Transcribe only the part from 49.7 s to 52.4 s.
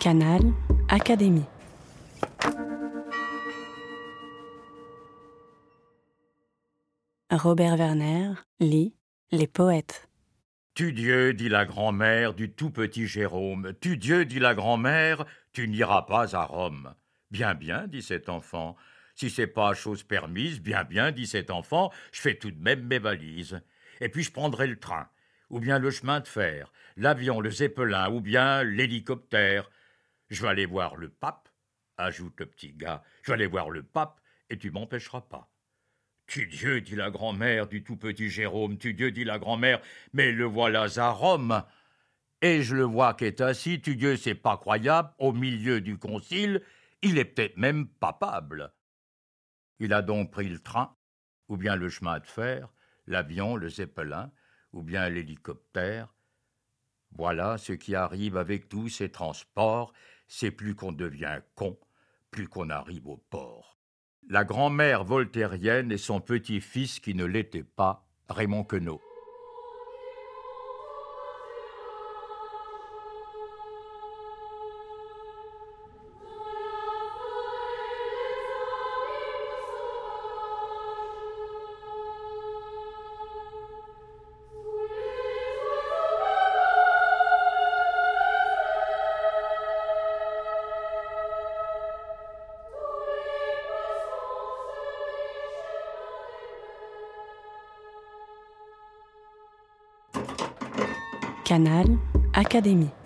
Il a donc pris le train, ou bien le chemin de